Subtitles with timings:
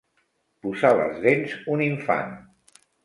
[0.65, 2.33] Posar les dents un infant.